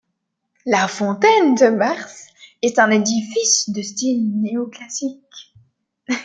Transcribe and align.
La 0.65 0.87
fontaine 0.87 1.53
de 1.53 1.67
Mars 1.67 2.25
est 2.63 2.79
un 2.79 2.89
édifice 2.89 3.69
de 3.69 3.83
style 3.83 4.31
néo-classique. 4.41 5.53